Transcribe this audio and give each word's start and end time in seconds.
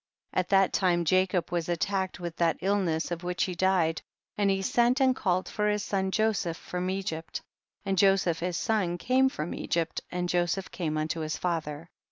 2. 0.33 0.39
At 0.39 0.49
that 0.49 0.73
time 0.73 1.05
Jacob 1.05 1.51
was 1.51 1.69
attack 1.69 2.15
ed 2.15 2.19
with 2.19 2.35
that 2.37 2.57
illness 2.61 3.11
of 3.11 3.19
w^hich 3.21 3.41
he 3.45 3.53
died, 3.53 4.01
and 4.35 4.49
he 4.49 4.59
sent 4.63 4.99
and 4.99 5.15
called 5.15 5.47
for 5.47 5.69
his 5.69 5.83
son 5.83 6.09
Joseph 6.09 6.57
from 6.57 6.89
Egypt, 6.89 7.39
and 7.85 7.99
Joseph 7.99 8.39
his 8.39 8.57
son 8.57 8.97
came 8.97 9.29
from 9.29 9.53
Egypt, 9.53 10.01
and 10.09 10.27
Joseph 10.27 10.71
came 10.71 10.97
unto 10.97 11.19
his 11.19 11.37
father. 11.37 11.87